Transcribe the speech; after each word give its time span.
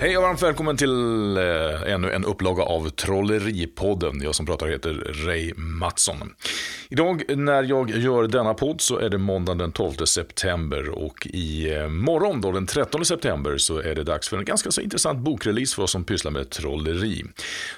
Hej 0.00 0.16
och 0.16 0.22
varmt 0.22 0.42
välkommen 0.42 0.76
till 0.76 1.36
eh, 1.36 1.92
ännu 1.92 2.10
en 2.10 2.24
upplaga 2.24 2.62
av 2.62 2.88
Trolleripodden. 2.88 4.22
Jag 4.22 4.34
som 4.34 4.46
pratar 4.46 4.66
heter 4.66 5.26
Ray 5.26 5.52
Mattsson. 5.56 6.34
Idag 6.90 7.22
när 7.28 7.62
jag 7.62 7.90
gör 7.90 8.26
denna 8.26 8.54
podd 8.54 8.80
så 8.80 8.98
är 8.98 9.08
det 9.08 9.18
måndag 9.18 9.54
den 9.54 9.72
12 9.72 9.92
september 9.92 10.88
och 10.88 11.26
i 11.26 11.74
eh, 11.74 11.88
morgon 11.88 12.40
då 12.40 12.52
den 12.52 12.66
13 12.66 13.04
september 13.04 13.56
så 13.56 13.78
är 13.78 13.94
det 13.94 14.04
dags 14.04 14.28
för 14.28 14.36
en 14.36 14.44
ganska 14.44 14.70
så 14.70 14.80
intressant 14.80 15.18
bokrelease 15.18 15.76
för 15.76 15.82
oss 15.82 15.90
som 15.90 16.04
pysslar 16.04 16.32
med 16.32 16.50
trolleri. 16.50 17.24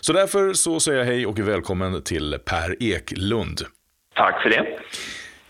Så 0.00 0.12
därför 0.12 0.52
så 0.52 0.80
säger 0.80 0.98
jag 0.98 1.06
hej 1.06 1.26
och 1.26 1.38
välkommen 1.38 2.02
till 2.02 2.38
Per 2.44 2.82
Eklund. 2.82 3.60
Tack 4.14 4.42
för 4.42 4.50
det. 4.50 4.66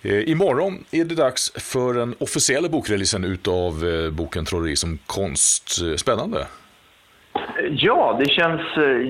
Eh, 0.02 0.28
imorgon 0.28 0.84
är 0.90 1.04
det 1.04 1.14
dags 1.14 1.52
för 1.72 1.94
den 1.94 2.14
officiella 2.18 2.68
bokreleasen 2.68 3.24
utav 3.24 3.84
eh, 3.88 4.10
boken 4.10 4.44
Trolleri 4.44 4.76
som 4.76 4.98
konst. 5.06 5.82
Eh, 5.82 5.96
spännande. 5.96 6.46
Ja, 7.70 8.16
det 8.20 8.30
känns 8.30 8.60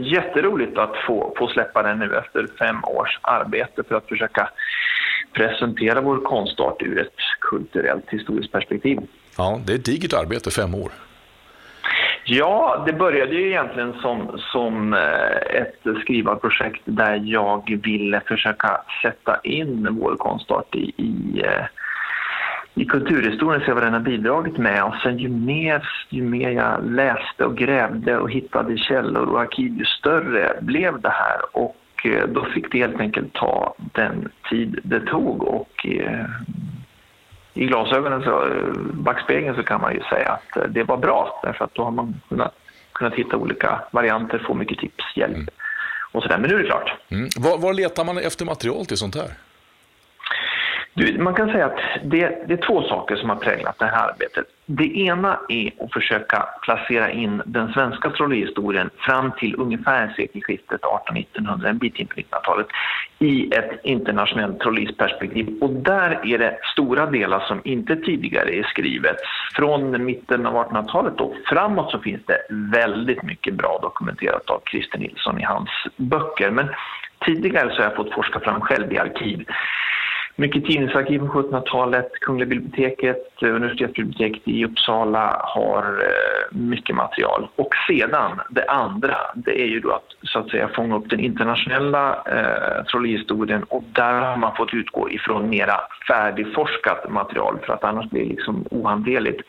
jätteroligt 0.07 0.79
att 0.79 0.97
få, 1.07 1.35
få 1.39 1.49
släppa 1.49 1.83
den 1.83 1.99
nu 1.99 2.17
efter 2.17 2.47
fem 2.59 2.85
års 2.85 3.19
arbete 3.23 3.83
för 3.89 3.95
att 3.95 4.09
försöka 4.09 4.51
presentera 5.33 6.01
vår 6.01 6.21
konstart 6.21 6.83
ur 6.83 7.01
ett 7.01 7.15
kulturellt 7.41 8.05
historiskt 8.11 8.53
perspektiv. 8.53 8.99
Ja, 9.37 9.61
det 9.67 9.73
är 9.73 9.77
ett 9.77 9.85
digert 9.85 10.13
arbete, 10.13 10.51
fem 10.51 10.75
år. 10.75 10.91
Ja, 12.25 12.83
det 12.87 12.93
började 12.93 13.35
ju 13.35 13.49
egentligen 13.49 13.93
som, 13.93 14.39
som 14.53 14.93
eh, 14.93 15.61
ett 15.61 16.01
skrivarprojekt 16.01 16.83
där 16.85 17.23
jag 17.25 17.81
ville 17.83 18.21
försöka 18.21 18.81
sätta 19.03 19.41
in 19.45 19.99
vår 20.01 20.17
konstart 20.17 20.75
i, 20.75 20.93
i, 20.97 21.43
eh, 21.45 21.65
i 22.75 22.85
kulturhistorien, 22.85 23.63
se 23.67 23.73
vad 23.73 23.83
den 23.83 23.93
har 23.93 24.01
bidragit 24.01 24.59
med. 24.59 24.85
Och 24.85 24.95
sen 25.03 25.19
ju 25.19 25.29
mer, 25.29 25.89
ju 26.09 26.23
mer 26.23 26.51
jag 26.51 26.91
läste 26.91 27.45
och 27.45 27.57
grävde 27.57 28.19
och 28.19 28.31
hittade 28.31 28.77
källor 28.77 29.29
och 29.29 29.41
arkiv, 29.41 29.79
ju 29.79 29.85
större 29.85 30.59
blev 30.61 31.01
det 31.01 31.13
här. 31.13 31.41
Och 31.53 31.77
eh, 32.05 32.29
då 32.29 32.45
fick 32.45 32.73
det 32.73 32.79
helt 32.79 33.01
enkelt 33.01 33.33
ta 33.33 33.75
den 33.79 34.29
tid 34.51 34.81
det 34.83 35.01
tog. 35.01 35.43
Och 35.43 35.87
i 37.61 37.67
glasögonen, 37.67 38.23
så, 38.23 38.49
backspegeln, 38.93 39.57
så 39.57 39.63
kan 39.63 39.81
man 39.81 39.95
ju 39.95 40.01
säga 40.01 40.29
att 40.29 40.75
det 40.75 40.83
var 40.83 40.97
bra 40.97 41.41
därför 41.43 41.65
att 41.65 41.75
då 41.75 41.85
har 41.85 41.91
man 41.91 42.21
kunnat, 42.29 42.55
kunnat 42.93 43.15
hitta 43.15 43.37
olika 43.37 43.83
varianter, 43.91 44.43
få 44.47 44.55
mycket 44.55 44.79
tips, 44.79 45.05
hjälp 45.17 45.35
mm. 45.35 45.49
och 46.13 46.23
sådär. 46.23 46.39
Men 46.39 46.51
nu 46.51 46.57
är 46.57 46.63
det 46.63 46.69
klart. 46.69 46.93
Mm. 47.09 47.29
Var, 47.37 47.59
var 47.59 47.73
letar 47.73 48.05
man 48.05 48.19
efter 48.19 48.45
material 48.45 48.87
till 48.87 48.97
sånt 48.97 49.15
här? 49.15 49.31
Du, 50.95 51.19
man 51.19 51.35
kan 51.35 51.53
säga 51.53 51.67
att 51.67 51.79
det, 52.05 52.45
det, 52.47 52.53
är 52.55 52.67
två 52.67 52.83
saker 52.83 53.17
som 53.17 53.29
har 53.29 53.37
präglat 53.37 53.79
det 53.79 53.85
här 53.85 54.09
arbetet. 54.09 54.47
Det 54.67 54.99
ena 54.99 55.39
är 55.49 55.71
att 55.85 55.93
försöka 55.93 56.49
placera 56.63 57.11
in 57.11 57.43
den 57.47 57.73
svenska 57.73 58.11
trollerihistorien 58.11 58.91
fram 58.99 59.33
till 59.33 59.55
ungefär 59.59 60.13
sekelskiftet 60.17 60.81
1800-1900, 60.81 61.69
en 61.69 61.79
bit 61.79 61.97
in 61.97 62.07
på 62.07 62.15
1900-talet, 62.15 62.67
i 63.19 63.55
ett 63.55 63.81
internationellt 63.85 64.61
trollerisperspektiv. 64.61 65.59
Och 65.61 65.71
där 65.71 66.21
är 66.25 66.39
det 66.39 66.59
stora 66.73 67.07
delar 67.07 67.41
som 67.41 67.61
inte 67.65 67.97
tidigare 67.97 68.59
är 68.59 68.63
skrivet. 68.63 69.17
Från 69.55 70.05
mitten 70.05 70.47
av 70.47 70.55
1800-talet 70.55 71.21
och 71.21 71.35
framåt 71.47 71.91
så 71.91 71.99
finns 71.99 72.23
det 72.27 72.39
väldigt 72.51 73.23
mycket 73.23 73.55
bra 73.55 73.79
dokumenterat 73.83 74.51
av 74.51 74.63
Christer 74.71 74.99
Nilsson 74.99 75.41
i 75.41 75.45
hans 75.45 75.71
böcker. 75.97 76.51
Men 76.51 76.69
tidigare 77.25 77.71
så 77.71 77.77
har 77.77 77.85
jag 77.85 77.97
fått 77.97 78.15
forska 78.15 78.41
fram 78.41 78.61
själv 78.61 78.93
i 78.93 78.99
arkiv 78.99 79.45
mycket 80.37 80.65
tidningsarkiv 80.65 81.19
från 81.19 81.29
1700-talet. 81.29 82.13
Kungliga 82.21 82.49
biblioteket, 82.49 83.43
eh, 83.43 83.49
universitetsbiblioteket 83.49 84.49
i 84.49 84.65
Uppsala 84.65 85.41
har 85.45 85.83
eh, 85.83 86.57
mycket 86.57 86.97
material. 86.97 87.49
Och 87.57 87.75
sedan, 87.89 88.41
det 88.51 88.65
andra, 88.65 89.17
det 89.35 89.63
är 89.63 89.67
ju 89.67 89.81
då 89.81 89.91
att 89.91 90.11
så 90.23 90.39
att 90.39 90.51
säga 90.51 90.69
fånga 90.69 90.97
upp 90.97 91.11
den 91.11 91.21
internationella 91.21 92.23
eh, 92.27 92.85
trolleyhistorien 92.85 93.63
och 93.63 93.85
där 93.93 94.13
har 94.13 94.37
man 94.37 94.57
fått 94.57 94.75
utgå 94.75 95.11
ifrån 95.11 95.51
mera 95.51 95.81
färdigforskat 96.09 97.11
material 97.11 97.59
för 97.67 97.73
att 97.73 97.85
annars 97.85 98.11
blir 98.11 98.23
det 98.23 98.29
liksom 98.29 98.65
ohanterligt. 98.71 99.41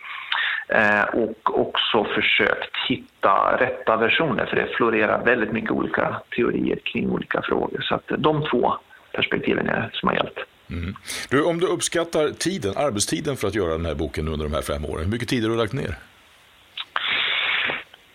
Eh, 0.68 1.04
och 1.04 1.60
också 1.60 2.04
försökt 2.04 2.78
hitta 2.88 3.58
rätta 3.60 3.98
versioner 3.98 4.46
för 4.46 4.56
det 4.56 4.68
florerar 4.68 5.26
väldigt 5.26 5.52
mycket 5.52 5.72
olika 5.72 6.16
teorier 6.36 6.80
kring 6.84 7.10
olika 7.10 7.42
frågor. 7.42 7.82
Så 7.82 7.96
att 7.96 8.12
de 8.18 8.46
två 8.52 8.74
perspektiven 9.12 9.70
är 9.70 9.90
som 9.94 10.10
har 10.10 10.16
gällt. 10.16 10.40
Mm. 10.72 10.96
Du, 11.30 11.44
om 11.44 11.60
du 11.60 11.68
uppskattar 11.68 12.30
tiden, 12.30 12.74
arbetstiden 12.78 13.36
för 13.36 13.48
att 13.48 13.56
göra 13.56 13.72
den 13.72 13.86
här 13.86 13.96
boken 13.96 14.28
under 14.28 14.46
de 14.46 14.54
här 14.54 14.62
fem 14.62 14.86
åren, 14.86 15.04
hur 15.04 15.12
mycket 15.12 15.30
tid 15.30 15.44
har 15.44 15.50
du 15.50 15.58
lagt 15.58 15.74
ner? 15.74 15.96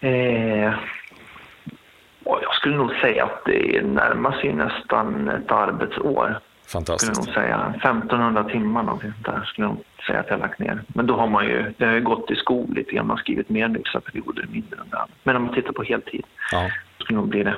Eh, 0.00 0.74
jag 2.24 2.54
skulle 2.54 2.76
nog 2.76 2.92
säga 2.94 3.24
att 3.24 3.44
det 3.44 3.82
närmar 3.82 4.32
sig 4.32 4.52
nästan 4.52 5.28
ett 5.28 5.52
arbetsår. 5.52 6.40
Fantastiskt. 6.66 7.14
Skulle 7.14 7.26
nog 7.26 7.34
säga 7.34 7.74
1500 7.76 8.44
timmar 8.44 8.82
någonting 8.82 9.12
där 9.24 9.44
skulle 9.44 9.66
jag 9.66 9.74
nog 9.74 9.84
säga 10.06 10.20
att 10.20 10.30
jag 10.30 10.40
lagt 10.40 10.58
ner. 10.58 10.82
Men 10.88 11.06
då 11.06 11.16
har 11.16 11.26
man 11.26 11.44
ju, 11.46 11.72
det 11.76 11.86
har 11.86 11.92
ju 11.92 12.00
gått 12.00 12.30
i 12.30 12.34
skol 12.36 12.74
lite 12.74 12.92
grann, 12.92 13.06
man 13.06 13.16
har 13.16 13.22
skrivit 13.22 13.48
mer 13.48 13.64
än 13.64 13.72
vissa 13.72 14.00
perioder, 14.00 14.46
mindre 14.50 14.80
än 14.80 14.88
det. 14.90 15.06
Men 15.22 15.36
om 15.36 15.42
man 15.42 15.54
tittar 15.54 15.72
på 15.72 15.82
heltid, 15.82 16.24
ja. 16.52 16.70
skulle 16.98 17.18
nog 17.18 17.28
bli 17.28 17.42
det. 17.42 17.56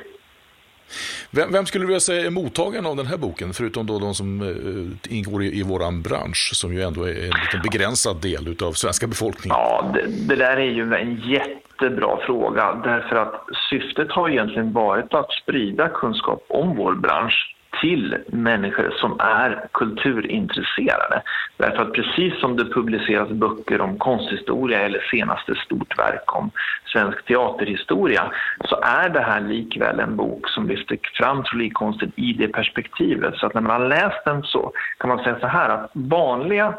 Vem, 1.30 1.52
vem, 1.52 1.66
skulle 1.66 1.82
du 1.82 1.86
vilja 1.86 2.00
säga 2.00 2.26
är 2.26 2.30
mottagaren 2.30 2.86
av 2.86 2.96
den 2.96 3.06
här 3.06 3.16
boken, 3.16 3.52
förutom 3.52 3.86
då 3.86 3.98
de 3.98 4.14
som 4.14 4.40
eh, 4.42 5.14
ingår 5.16 5.42
i, 5.42 5.60
i 5.60 5.62
vår 5.62 6.02
bransch, 6.02 6.50
som 6.54 6.74
ju 6.74 6.82
ändå 6.82 7.02
är 7.04 7.10
en 7.10 7.40
liten 7.44 7.60
begränsad 7.62 8.22
del 8.22 8.56
av 8.62 8.72
svenska 8.72 9.06
befolkningen? 9.06 9.56
Ja, 9.58 9.90
det, 9.94 10.06
det 10.28 10.36
där 10.36 10.56
är 10.56 10.70
ju 10.70 10.94
en 10.94 11.20
jättebra 11.20 12.18
fråga, 12.26 12.74
därför 12.84 13.16
att 13.16 13.46
syftet 13.70 14.10
har 14.10 14.30
egentligen 14.30 14.72
varit 14.72 15.14
att 15.14 15.32
sprida 15.42 15.88
kunskap 15.88 16.44
om 16.48 16.76
vår 16.76 16.94
bransch 16.94 17.54
till 17.80 18.16
människor 18.26 18.94
som 19.00 19.20
är 19.20 19.68
kulturintresserade. 19.72 21.22
Därför 21.56 21.82
att 21.82 21.92
precis 21.92 22.40
som 22.40 22.56
det 22.56 22.64
publiceras 22.64 23.28
böcker 23.28 23.80
om 23.80 23.98
konsthistoria 23.98 24.80
eller 24.80 25.00
senaste 25.10 25.54
stort 25.54 25.98
verk 25.98 26.36
om 26.36 26.50
svensk 26.92 27.24
teaterhistoria 27.24 28.32
så 28.64 28.80
är 28.82 29.08
det 29.08 29.20
här 29.20 29.40
likväl 29.40 30.00
en 30.00 30.16
bok 30.16 30.48
som 30.48 30.68
lyfter 30.68 30.98
fram 31.14 31.44
trollikonsten 31.44 32.12
i 32.16 32.32
det 32.32 32.48
perspektivet. 32.48 33.34
Så 33.36 33.46
att 33.46 33.54
när 33.54 33.60
man 33.60 33.80
har 33.80 33.88
läst 33.88 34.24
den 34.24 34.42
så 34.42 34.72
kan 34.98 35.08
man 35.08 35.18
säga 35.18 35.40
så 35.40 35.46
här 35.46 35.68
att 35.68 35.90
vanliga 35.92 36.74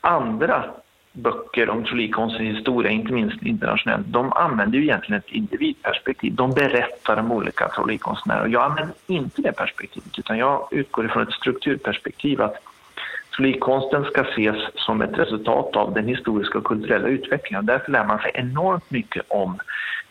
andra 0.00 0.64
böcker 1.14 1.70
om 1.70 1.84
trollikonstens 1.84 2.58
historia, 2.58 2.90
inte 2.90 3.12
minst 3.12 3.42
internationellt, 3.42 4.06
de 4.06 4.32
använder 4.32 4.78
ju 4.78 4.84
egentligen 4.84 5.18
ett 5.18 5.32
individperspektiv. 5.32 6.34
De 6.34 6.54
berättar 6.54 7.16
om 7.16 7.32
olika 7.32 7.68
trollikonstnärer. 7.68 8.48
Jag 8.48 8.62
använder 8.62 8.94
inte 9.06 9.42
det 9.42 9.52
perspektivet, 9.52 10.18
utan 10.18 10.38
jag 10.38 10.68
utgår 10.70 11.06
ifrån 11.06 11.22
ett 11.22 11.34
strukturperspektiv 11.34 12.42
att 12.42 12.56
Flygkonsten 13.36 14.04
ska 14.04 14.20
ses 14.20 14.56
som 14.74 15.02
ett 15.02 15.18
resultat 15.18 15.76
av 15.76 15.94
den 15.94 16.08
historiska 16.08 16.58
och 16.58 16.64
kulturella 16.64 17.08
utvecklingen. 17.08 17.66
Därför 17.66 17.92
lär 17.92 18.04
man 18.04 18.18
sig 18.18 18.30
enormt 18.34 18.90
mycket 18.90 19.22
om 19.28 19.58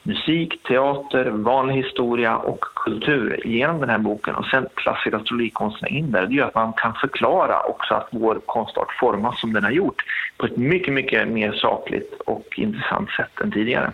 musik, 0.03 0.63
teater, 0.63 1.25
vanlig 1.25 1.75
historia 1.75 2.37
och 2.37 2.59
kultur 2.75 3.41
genom 3.45 3.79
den 3.79 3.89
här 3.89 3.97
boken 3.97 4.35
och 4.35 4.45
sen 4.45 4.67
placeras 4.75 5.23
trollikonsterna 5.23 5.87
in 5.87 6.11
där. 6.11 6.25
Det 6.27 6.33
gör 6.33 6.47
att 6.47 6.55
man 6.55 6.73
kan 6.73 6.93
förklara 6.93 7.63
också 7.63 7.93
att 7.93 8.07
vår 8.11 8.41
konstart 8.45 8.91
formas 8.99 9.41
som 9.41 9.53
den 9.53 9.63
har 9.63 9.71
gjort 9.71 10.01
på 10.37 10.45
ett 10.45 10.57
mycket, 10.57 10.93
mycket 10.93 11.27
mer 11.27 11.51
sakligt 11.51 12.13
och 12.25 12.45
intressant 12.57 13.09
sätt 13.09 13.41
än 13.41 13.51
tidigare. 13.51 13.91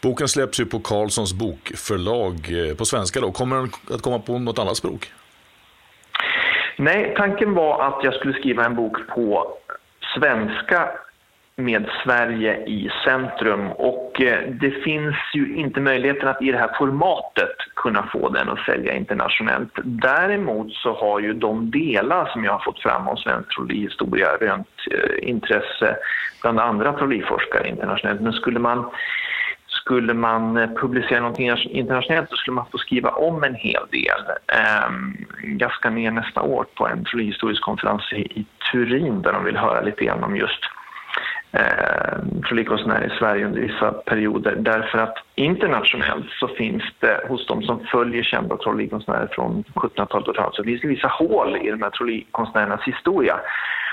Boken 0.00 0.28
släpps 0.28 0.60
ju 0.60 0.66
på 0.66 0.80
Carlssons 0.80 1.32
bokförlag 1.32 2.34
eh, 2.34 2.76
på 2.76 2.84
svenska 2.84 3.20
då. 3.20 3.32
Kommer 3.32 3.56
den 3.56 3.70
att 3.90 4.02
komma 4.02 4.18
på 4.18 4.38
något 4.38 4.58
annat 4.58 4.76
språk? 4.76 5.12
Nej, 6.80 7.14
tanken 7.16 7.54
var 7.54 7.82
att 7.82 8.04
jag 8.04 8.14
skulle 8.14 8.34
skriva 8.34 8.64
en 8.64 8.74
bok 8.74 8.96
på 9.08 9.56
svenska 10.14 10.88
med 11.56 11.88
Sverige 12.04 12.56
i 12.66 12.90
centrum 13.04 13.68
och 13.72 14.22
eh, 14.22 14.50
det 14.50 14.70
finns 14.70 15.16
ju 15.34 15.56
inte 15.56 15.80
möjligheten 15.80 16.28
att 16.28 16.42
i 16.42 16.52
det 16.52 16.58
här 16.58 16.74
formatet 16.78 17.56
kunna 17.76 18.02
få 18.12 18.28
den 18.28 18.48
att 18.48 18.58
sälja 18.58 18.94
internationellt. 18.94 19.72
Däremot 19.84 20.72
så 20.72 20.92
har 20.94 21.20
ju 21.20 21.32
de 21.32 21.70
delar 21.70 22.26
som 22.32 22.44
jag 22.44 22.52
har 22.52 22.64
fått 22.64 22.82
fram 22.82 23.08
om 23.08 23.16
svensk 23.16 23.54
trollihistoria 23.54 24.28
rönt 24.40 24.68
eh, 24.90 25.28
intresse 25.28 25.96
bland 26.42 26.60
andra 26.60 26.92
trolleriforskare 26.92 27.68
internationellt. 27.68 28.20
Men 28.20 28.32
skulle 28.32 28.58
man 28.58 28.90
skulle 29.90 30.14
man 30.14 30.56
eh, 30.56 30.70
publicera 30.80 31.20
någonting 31.20 31.50
internationellt 31.70 32.30
så 32.30 32.36
skulle 32.36 32.54
man 32.54 32.66
få 32.72 32.78
skriva 32.78 33.10
om 33.10 33.44
en 33.44 33.54
hel 33.54 33.82
del. 33.90 34.22
Ehm, 34.46 35.16
Jag 35.58 35.72
ska 35.72 35.90
ner 35.90 36.10
nästa 36.10 36.42
år 36.42 36.66
på 36.74 36.88
en 36.88 37.04
trollihistorisk 37.04 37.62
konferens 37.62 38.12
i, 38.12 38.46
Turin 38.72 39.22
där 39.22 39.32
de 39.32 39.44
vill 39.44 39.56
höra 39.56 39.80
lite 39.80 40.04
grann 40.04 40.24
om 40.24 40.36
just 40.36 40.60
ehm, 41.52 42.42
trollikonstnärer 42.42 43.06
i 43.06 43.18
Sverige 43.18 43.46
under 43.46 43.60
vissa 43.60 43.92
perioder 43.92 44.56
därför 44.58 44.98
att 44.98 45.16
internationellt 45.34 46.30
så 46.40 46.48
finns 46.48 46.82
det 47.00 47.20
hos 47.28 47.46
de 47.46 47.62
som 47.62 47.80
följer 47.80 48.22
kända 48.22 48.56
trollikonstnärer 48.56 49.28
från 49.32 49.64
1700-talet 49.74 50.28
och 50.28 50.36
framåt 50.36 50.54
så 50.54 50.64
finns 50.64 50.80
det 50.80 50.88
vissa 50.88 51.08
hål 51.08 51.56
i 51.56 51.70
de 51.70 51.82
här 51.82 51.90
trollikonstnärernas 51.90 52.82
historia. 52.82 53.36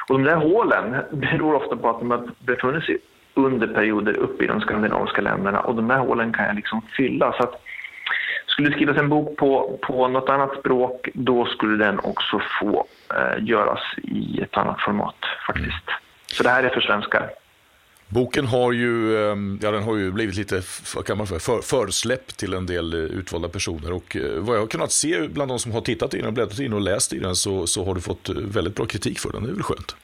Och 0.10 0.20
de 0.20 0.24
där 0.24 0.36
hålen 0.36 0.96
beror 1.12 1.56
ofta 1.56 1.76
på 1.76 1.90
att 1.90 2.00
de 2.00 2.12
har 2.12 2.30
befunnit 2.40 2.84
sig 2.84 2.98
under 3.38 3.68
perioder 3.68 4.13
uppe 4.13 4.44
i 4.44 4.48
de 4.48 4.62
skandinaviska 4.62 5.22
länderna 5.22 5.60
och 5.60 5.75
de 5.75 5.89
här 5.89 6.00
hålen 6.00 6.34
kan 6.34 6.45
jag 6.45 6.56
liksom 6.56 6.81
fylla. 6.98 7.34
Så 7.38 7.44
att, 7.44 7.62
skulle 8.48 8.69
det 8.69 8.75
skrivas 8.75 8.98
en 8.98 9.10
bok 9.10 9.38
på, 9.38 9.80
på 9.81 10.07
något 10.07 10.30
annat 10.30 10.60
språk, 10.60 11.10
då 11.13 11.45
skulle 11.45 11.86
den 11.86 12.00
också 12.00 12.42
få 12.60 12.86
eh, 13.13 13.44
göras 13.44 13.80
i 14.04 14.42
ett 14.42 14.57
annat 14.57 14.81
format 14.81 15.25
faktiskt. 15.48 15.88
Mm. 15.88 16.01
Så 16.28 16.44
det 16.44 16.50
här 16.50 16.63
är 16.63 16.69
för 16.69 16.81
svenskar. 16.81 17.30
Boken 18.10 18.45
har 18.45 18.72
ju, 18.72 19.18
ehm, 19.18 19.60
ja, 19.62 19.72
den 19.72 19.83
har 19.83 19.95
ju 19.95 20.12
blivit 20.12 20.36
lite 20.36 20.62
kan 21.06 21.18
man 21.18 21.28
säga, 21.28 21.40
för, 21.40 21.62
försläpp 21.62 22.28
till 22.28 22.54
en 22.54 22.66
del 22.66 22.94
eh, 22.94 23.00
utvalda 23.00 23.50
personer 23.50 23.92
och 23.92 24.16
eh, 24.16 24.40
vad 24.40 24.56
jag 24.56 24.62
har 24.62 24.68
kunnat 24.68 24.92
se 24.92 25.28
bland 25.28 25.51
de 25.51 25.60
som 25.60 25.72
har 25.72 25.81
tittat 25.81 26.13
i 26.13 26.22
den, 26.22 26.33
bläddrat 26.33 26.60
in 26.60 26.74
och 26.74 26.81
läst 26.81 27.13
i 27.13 27.19
den 27.19 27.36
så, 27.36 27.68
så 27.68 27.86
har 27.86 27.95
du 27.95 28.01
fått 28.01 28.30
väldigt 28.30 28.75
bra 28.75 28.86
kritik 28.86 29.19
för 29.19 29.31
den. 29.31 29.44
Det 29.44 29.50
är 29.50 29.54
väl 29.54 29.63
skönt? 29.63 29.95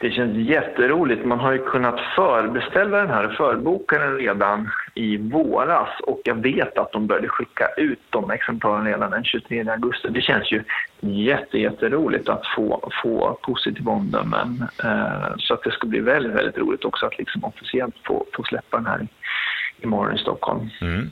Det 0.00 0.10
känns 0.10 0.48
jätteroligt. 0.48 1.24
Man 1.24 1.38
har 1.38 1.52
ju 1.52 1.58
kunnat 1.58 2.00
förbeställa 2.16 2.98
den 2.98 3.08
här, 3.08 3.28
förboka 3.28 3.98
den 3.98 4.16
redan 4.16 4.70
i 4.94 5.16
våras 5.16 5.88
och 6.02 6.20
jag 6.24 6.34
vet 6.34 6.78
att 6.78 6.92
de 6.92 7.06
började 7.06 7.28
skicka 7.28 7.68
ut 7.76 7.98
de 8.10 8.30
exemplaren 8.30 8.84
redan 8.84 9.10
den 9.10 9.24
23 9.24 9.68
augusti. 9.68 10.08
Det 10.08 10.20
känns 10.20 10.52
ju 10.52 10.62
jätte, 11.00 11.58
jätteroligt 11.58 12.28
att 12.28 12.42
få, 12.56 12.90
få 13.02 13.38
positiva 13.42 13.92
omdömen. 13.92 14.68
Eh, 14.84 15.34
så 15.38 15.54
att 15.54 15.62
det 15.62 15.70
ska 15.70 15.86
bli 15.86 16.00
väldigt, 16.00 16.32
väldigt 16.32 16.58
roligt 16.58 16.84
också 16.84 17.06
att 17.06 17.18
liksom 17.18 17.44
officiellt 17.44 17.94
få, 18.06 18.26
få 18.32 18.42
släppa 18.42 18.76
den 18.76 18.86
här 18.86 19.08
imorgon 19.82 20.16
i 20.16 20.18
Stockholm. 20.18 20.70
Mm. 20.80 21.10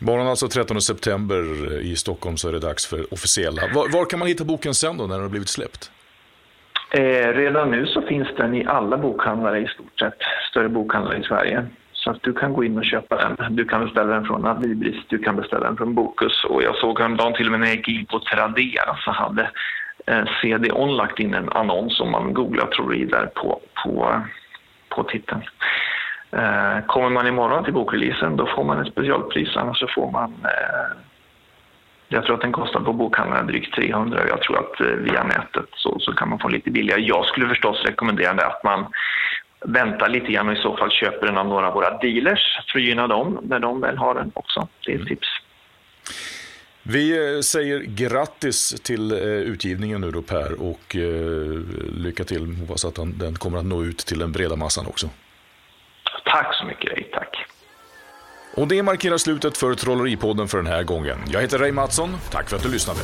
Imorgon 0.00 0.26
alltså 0.26 0.48
13 0.48 0.80
september 0.82 1.72
i 1.80 1.96
Stockholm 1.96 2.36
så 2.36 2.48
är 2.48 2.52
det 2.52 2.58
dags 2.58 2.86
för 2.86 3.12
officiella. 3.12 3.62
Var, 3.74 3.88
var 3.88 4.04
kan 4.04 4.18
man 4.18 4.28
hitta 4.28 4.44
boken 4.44 4.74
sen 4.74 4.96
då 4.96 5.06
när 5.06 5.14
den 5.14 5.22
har 5.22 5.30
blivit 5.30 5.48
släppt? 5.48 5.90
Eh, 6.90 7.32
redan 7.32 7.70
nu 7.70 7.86
så 7.86 8.02
finns 8.02 8.28
den 8.36 8.54
i 8.54 8.66
alla 8.66 8.96
bokhandlare 8.96 9.58
i 9.58 9.66
stort 9.66 9.98
sett, 9.98 10.18
större 10.50 10.68
bokhandlare 10.68 11.18
i 11.18 11.22
Sverige. 11.22 11.66
Så 11.92 12.10
att 12.10 12.22
du 12.22 12.32
kan 12.32 12.52
gå 12.52 12.64
in 12.64 12.78
och 12.78 12.84
köpa 12.84 13.16
den. 13.16 13.56
Du 13.56 13.64
kan 13.64 13.84
beställa 13.84 14.14
den 14.14 14.24
från 14.24 14.46
Adlibris, 14.46 15.04
du 15.08 15.18
kan 15.18 15.36
beställa 15.36 15.66
den 15.66 15.76
från 15.76 15.94
Bokus 15.94 16.44
och 16.44 16.62
jag 16.62 16.76
såg 16.76 16.98
häromdagen 16.98 17.34
till 17.34 17.46
och 17.46 17.50
med 17.50 17.60
när 17.60 17.66
jag 17.66 17.76
gick 17.76 17.88
in 17.88 18.06
på 18.06 18.20
Tradera 18.20 18.96
så 19.04 19.10
hade 19.10 19.50
eh, 20.06 20.24
CD-ON 20.40 20.96
lagt 20.96 21.18
in 21.18 21.34
en 21.34 21.48
annons 21.48 22.00
om 22.00 22.10
man 22.10 22.34
googlar 22.34 22.66
Troreader 22.66 23.26
på, 23.26 23.60
på, 23.84 24.22
på 24.88 25.02
titeln. 25.02 25.42
Eh, 26.30 26.86
kommer 26.86 27.10
man 27.10 27.26
imorgon 27.26 27.64
till 27.64 27.74
bokreleasen 27.74 28.36
då 28.36 28.46
får 28.46 28.64
man 28.64 28.80
ett 28.80 28.92
specialpris 28.92 29.56
annars 29.56 29.78
så 29.78 29.86
får 29.94 30.10
man 30.10 30.34
eh, 30.44 30.96
jag 32.08 32.24
tror 32.24 32.34
att 32.34 32.40
den 32.40 32.52
kostar 32.52 32.80
på 32.80 32.92
bokhandlarna 32.92 33.42
drygt 33.42 33.74
300 33.74 34.22
och 34.22 34.28
jag 34.28 34.42
tror 34.42 34.58
att 34.58 34.80
eh, 34.80 34.86
via 34.86 35.22
nätet 35.22 35.66
så, 35.74 35.98
så 36.00 36.12
kan 36.12 36.28
man 36.28 36.38
få 36.38 36.48
lite 36.48 36.70
billigare. 36.70 37.00
Jag 37.00 37.26
skulle 37.26 37.48
förstås 37.48 37.84
rekommendera 37.84 38.46
att 38.46 38.64
man 38.64 38.86
väntar 39.66 40.08
lite 40.08 40.32
grann 40.32 40.48
och 40.48 40.54
i 40.54 40.62
så 40.62 40.76
fall 40.76 40.90
köper 40.90 41.26
den 41.26 41.38
av 41.38 41.46
några 41.46 41.68
av 41.68 41.74
våra 41.74 41.98
dealers 41.98 42.40
för 42.72 42.78
att 42.78 42.84
gynna 42.84 43.06
dem 43.06 43.38
när 43.42 43.58
de 43.58 43.80
väl 43.80 43.96
har 43.96 44.14
den 44.14 44.30
också. 44.34 44.68
Det 44.86 44.92
är 44.92 44.94
ett 44.94 45.00
mm. 45.00 45.08
tips. 45.08 45.28
Vi 46.82 47.34
eh, 47.34 47.40
säger 47.40 47.80
grattis 47.80 48.80
till 48.82 49.12
eh, 49.12 49.18
utgivningen 49.28 50.00
nu 50.00 50.10
då 50.10 50.22
Per 50.22 50.62
och 50.62 50.96
lycka 51.92 52.24
till. 52.24 52.56
Hoppas 52.60 52.84
att 52.84 52.98
den 53.18 53.34
kommer 53.34 53.58
att 53.58 53.64
nå 53.64 53.84
ut 53.84 53.98
till 53.98 54.18
den 54.18 54.32
breda 54.32 54.56
massan 54.56 54.86
också. 54.86 55.10
Tack 56.24 56.54
så 56.54 56.64
mycket. 56.64 57.05
Och 58.56 58.68
det 58.68 58.82
markerar 58.82 59.18
slutet 59.18 59.56
för 59.56 59.74
Trolleripodden 59.74 60.48
för 60.48 60.58
den 60.58 60.66
här 60.66 60.82
gången. 60.82 61.18
Jag 61.26 61.40
heter 61.40 61.58
Ray 61.58 61.72
Mattsson. 61.72 62.16
Tack 62.30 62.48
för 62.48 62.56
att 62.56 62.62
du 62.62 62.68
lyssnade. 62.68 63.00